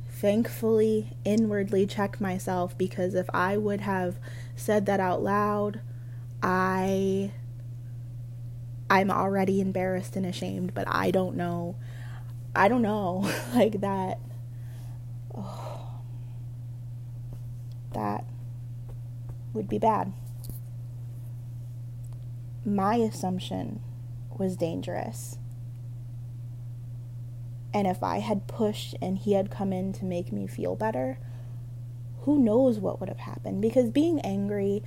thankfully 0.09 1.17
inwardly 1.25 1.87
check 1.87 2.21
myself 2.21 2.77
because 2.77 3.15
if 3.15 3.29
I 3.33 3.57
would 3.57 3.81
have 3.81 4.17
said 4.55 4.87
that 4.87 5.01
out 5.01 5.23
loud, 5.23 5.81
I 6.43 7.33
I'm 8.91 9.11
already 9.11 9.61
embarrassed 9.61 10.17
and 10.17 10.27
ashamed, 10.27 10.75
but 10.75 10.87
I 10.87 11.11
don't 11.11 11.37
know. 11.37 11.77
I 12.55 12.69
don't 12.69 12.83
know 12.83 13.31
like 13.55 13.81
that. 13.81 14.19
Oh, 15.35 16.01
that 17.95 18.25
would 19.55 19.69
be 19.69 19.79
bad 19.79 20.13
my 22.65 22.97
assumption 22.97 23.81
was 24.31 24.57
dangerous. 24.57 25.39
And 27.75 27.87
if 27.87 28.03
I 28.03 28.19
had 28.19 28.47
pushed 28.47 28.95
and 29.01 29.19
he 29.19 29.33
had 29.33 29.51
come 29.51 29.73
in 29.73 29.93
to 29.95 30.05
make 30.05 30.33
me 30.33 30.47
feel 30.47 30.77
better, 30.77 31.19
who 32.23 32.39
knows 32.39 32.79
what 32.79 33.01
would 33.01 33.09
have 33.09 33.19
happened? 33.19 33.63
Because 33.63 33.91
being 33.91 34.21
angry 34.21 34.83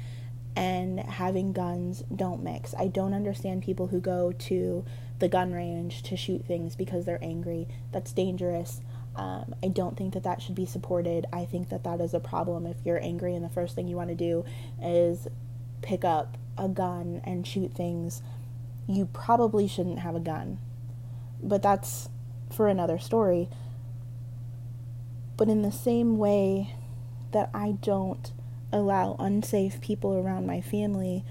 and 0.56 1.00
having 1.00 1.52
guns 1.52 2.04
don't 2.16 2.44
mix. 2.44 2.74
I 2.78 2.88
don't 2.88 3.14
understand 3.14 3.64
people 3.64 3.88
who 3.88 4.00
go 4.00 4.32
to 4.32 4.86
the 5.20 5.28
gun 5.28 5.52
range 5.52 6.04
to 6.04 6.16
shoot 6.16 6.46
things 6.46 6.76
because 6.76 7.06
they're 7.06 7.24
angry. 7.24 7.68
That's 7.92 8.14
dangerous. 8.14 8.82
Um, 9.16 9.56
I 9.64 9.70
don't 9.70 9.98
think 9.98 10.14
that 10.14 10.24
that 10.24 10.42
should 10.42 10.56
be 10.56 10.66
supported. 10.66 11.26
I 11.32 11.46
think 11.46 11.70
that 11.70 11.84
that 11.84 12.02
is 12.02 12.14
a 12.14 12.20
problem 12.20 12.66
if 12.66 12.78
you're 12.86 13.02
angry 13.02 13.34
and 13.34 13.44
the 13.44 13.50
first 13.50 13.76
thing 13.76 13.88
you 13.88 13.96
want 13.96 14.10
to 14.10 14.16
do 14.16 14.46
is 14.82 15.28
pick 15.82 16.04
up 16.04 16.38
a 16.58 16.68
gun 16.68 17.22
and 17.24 17.46
shoot 17.46 17.74
things, 17.74 18.22
you 18.88 19.06
probably 19.08 19.68
shouldn't 19.68 20.00
have 20.00 20.16
a 20.16 20.20
gun. 20.20 20.58
But 21.42 21.62
that's 21.62 22.10
for 22.56 22.68
another 22.68 22.98
story. 22.98 23.50
But 25.38 25.50
in 25.50 25.62
the 25.62 25.72
same 25.72 26.18
way 26.18 26.74
that 27.32 27.50
I 27.54 27.74
don't 27.82 28.32
allow 28.72 29.16
unsafe 29.20 29.82
people 29.82 30.14
around 30.14 30.48
my 30.48 30.62
family, 30.62 31.24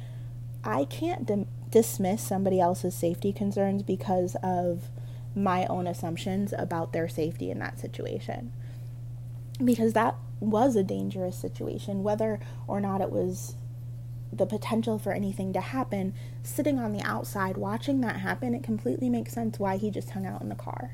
I 0.62 0.84
can't 0.84 1.26
dim- 1.26 1.46
dismiss 1.70 2.22
somebody 2.22 2.60
else's 2.60 2.94
safety 2.94 3.32
concerns 3.32 3.82
because 3.82 4.36
of 4.42 4.90
my 5.34 5.66
own 5.66 5.86
assumptions 5.86 6.52
about 6.56 6.92
their 6.92 7.08
safety 7.08 7.50
in 7.50 7.58
that 7.58 7.78
situation. 7.78 8.52
Because 9.62 9.92
that 9.94 10.16
was 10.40 10.76
a 10.76 10.82
dangerous 10.82 11.36
situation, 11.36 12.02
whether 12.02 12.40
or 12.66 12.80
not 12.80 13.00
it 13.00 13.10
was 13.10 13.54
the 14.32 14.46
potential 14.46 14.98
for 14.98 15.12
anything 15.12 15.52
to 15.52 15.60
happen, 15.60 16.12
sitting 16.42 16.78
on 16.78 16.92
the 16.92 17.02
outside 17.02 17.56
watching 17.56 18.00
that 18.00 18.16
happen, 18.16 18.54
it 18.54 18.62
completely 18.62 19.08
makes 19.08 19.32
sense 19.32 19.58
why 19.58 19.76
he 19.76 19.90
just 19.90 20.10
hung 20.10 20.26
out 20.26 20.42
in 20.42 20.48
the 20.48 20.54
car 20.54 20.92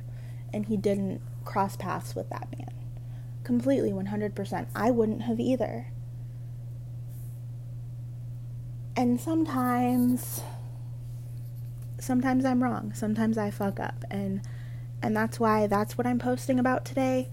and 0.53 0.67
he 0.67 0.77
didn't 0.77 1.21
cross 1.45 1.77
paths 1.77 2.15
with 2.15 2.29
that 2.31 2.49
man. 2.57 2.73
Completely 3.45 3.91
100%. 3.93 4.67
I 4.75 4.91
wouldn't 4.91 5.23
have 5.23 5.41
either. 5.41 5.89
And 8.97 9.21
sometimes 9.21 10.43
sometimes 11.99 12.45
I'm 12.45 12.63
wrong. 12.63 12.93
Sometimes 12.95 13.37
I 13.39 13.51
fuck 13.51 13.79
up 13.79 14.05
and 14.11 14.43
and 15.03 15.17
that's 15.17 15.41
why 15.41 15.67
that's 15.67 15.97
what 15.97 16.07
I'm 16.07 16.19
posting 16.19 16.59
about 16.59 16.85
today 16.85 17.29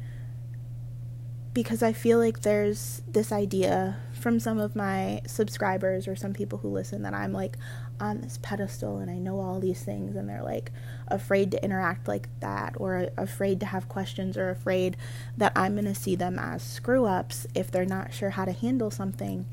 because 1.57 1.81
I 1.81 1.91
feel 1.91 2.19
like 2.19 2.41
there's 2.41 3.01
this 3.07 3.31
idea 3.31 3.97
from 4.13 4.39
some 4.39 4.59
of 4.59 4.75
my 4.75 5.23
subscribers 5.25 6.07
or 6.07 6.15
some 6.15 6.31
people 6.31 6.59
who 6.59 6.67
listen 6.67 7.01
that 7.01 7.15
I'm 7.15 7.33
like 7.33 7.57
on 7.99 8.21
this 8.21 8.37
pedestal 8.43 8.99
and 8.99 9.09
I 9.09 9.17
know 9.17 9.39
all 9.39 9.59
these 9.59 9.83
things 9.83 10.15
and 10.15 10.29
they're 10.29 10.43
like 10.43 10.71
afraid 11.07 11.49
to 11.49 11.63
interact 11.65 12.07
like 12.07 12.29
that 12.41 12.75
or 12.77 13.09
afraid 13.17 13.59
to 13.61 13.65
have 13.65 13.89
questions 13.89 14.37
or 14.37 14.51
afraid 14.51 14.97
that 15.35 15.51
I'm 15.55 15.73
going 15.73 15.85
to 15.85 15.95
see 15.95 16.15
them 16.15 16.37
as 16.37 16.61
screw 16.61 17.05
ups 17.05 17.47
if 17.55 17.71
they're 17.71 17.85
not 17.85 18.13
sure 18.13 18.29
how 18.29 18.45
to 18.45 18.51
handle 18.51 18.91
something. 18.91 19.47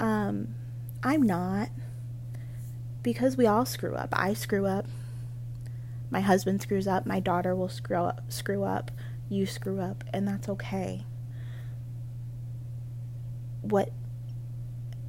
Um, 0.00 0.56
I'm 1.04 1.22
not 1.22 1.68
because 3.04 3.36
we 3.36 3.46
all 3.46 3.64
screw 3.64 3.94
up. 3.94 4.08
I 4.12 4.34
screw 4.34 4.66
up. 4.66 4.86
My 6.10 6.20
husband 6.20 6.62
screws 6.62 6.88
up. 6.88 7.06
My 7.06 7.20
daughter 7.20 7.54
will 7.54 7.68
screw 7.68 7.98
up. 7.98 8.22
Screw 8.28 8.64
up. 8.64 8.90
You 9.28 9.46
screw 9.46 9.78
up, 9.80 10.02
and 10.12 10.26
that's 10.26 10.48
okay 10.48 11.04
what 13.64 13.90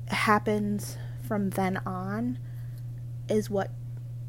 happens 0.08 0.98
from 1.28 1.50
then 1.52 1.78
on 1.86 2.38
is 3.28 3.50
what 3.50 3.72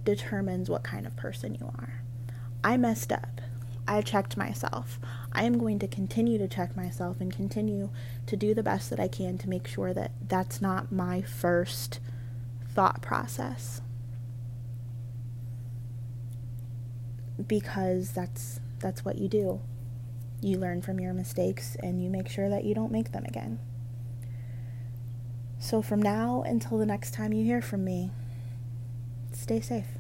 determines 0.05 0.71
what 0.71 0.83
kind 0.83 1.07
of 1.07 1.17
person 1.17 1.55
you 1.55 1.67
are. 1.79 2.03
I 2.65 2.77
messed 2.77 3.13
up. 3.13 3.41
I 3.89 4.01
checked 4.03 4.37
myself. 4.37 4.99
I 5.33 5.45
am 5.45 5.59
going 5.59 5.79
to 5.79 5.87
continue 5.87 6.39
to 6.39 6.49
check 6.49 6.77
myself 6.77 7.21
and 7.21 7.33
continue 7.33 7.91
to 8.27 8.37
do 8.37 8.55
the 8.55 8.63
best 8.63 8.91
that 8.91 8.99
I 8.99 9.07
can 9.07 9.39
to 9.39 9.49
make 9.49 9.69
sure 9.69 9.95
that 9.95 10.13
that's 10.27 10.61
not 10.61 10.91
my 10.91 11.23
first 11.23 12.01
thought 12.69 13.01
process. 13.01 13.81
Because 17.47 18.11
that's 18.11 18.61
that's 18.81 19.05
what 19.05 19.19
you 19.19 19.29
do. 19.29 19.61
You 20.41 20.59
learn 20.59 20.83
from 20.83 20.99
your 20.99 21.13
mistakes 21.13 21.77
and 21.81 22.03
you 22.03 22.11
make 22.11 22.29
sure 22.29 22.49
that 22.49 22.65
you 22.65 22.75
don't 22.75 22.93
make 22.93 23.13
them 23.13 23.25
again. 23.25 23.59
So, 25.59 25.83
from 25.83 26.01
now 26.01 26.43
until 26.47 26.79
the 26.79 26.87
next 26.87 27.13
time 27.13 27.33
you 27.33 27.45
hear 27.45 27.61
from 27.61 27.85
me, 27.85 28.11
stay 29.33 29.61
safe. 29.61 29.96